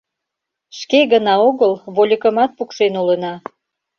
[0.79, 3.33] —Шке гына огыл, вольыкымат пукшен улына.